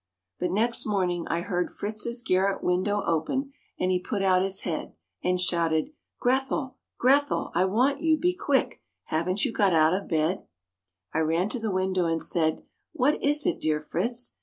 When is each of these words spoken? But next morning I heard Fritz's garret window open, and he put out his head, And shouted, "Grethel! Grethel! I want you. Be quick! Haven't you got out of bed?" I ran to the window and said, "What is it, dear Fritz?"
But 0.39 0.49
next 0.49 0.87
morning 0.87 1.27
I 1.27 1.41
heard 1.41 1.69
Fritz's 1.69 2.23
garret 2.23 2.63
window 2.63 3.03
open, 3.05 3.53
and 3.79 3.91
he 3.91 3.99
put 3.99 4.23
out 4.23 4.41
his 4.41 4.61
head, 4.61 4.95
And 5.23 5.39
shouted, 5.39 5.91
"Grethel! 6.19 6.77
Grethel! 6.97 7.51
I 7.53 7.65
want 7.65 8.01
you. 8.01 8.17
Be 8.17 8.33
quick! 8.33 8.81
Haven't 9.03 9.45
you 9.45 9.51
got 9.53 9.73
out 9.73 9.93
of 9.93 10.07
bed?" 10.07 10.47
I 11.13 11.19
ran 11.19 11.49
to 11.49 11.59
the 11.59 11.69
window 11.69 12.07
and 12.07 12.19
said, 12.19 12.63
"What 12.93 13.23
is 13.23 13.45
it, 13.45 13.61
dear 13.61 13.79
Fritz?" 13.79 14.37